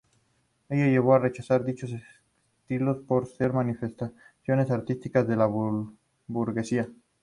Ello 0.67 0.85
llevó 0.87 1.13
a 1.13 1.19
rechazar 1.19 1.63
dichos 1.63 1.91
estilos 1.91 2.97
por 3.07 3.27
ser 3.27 3.53
manifestaciones 3.53 4.71
artísticas 4.71 5.27
de 5.27 5.35
la 5.35 5.45
burguesía. 6.25 6.89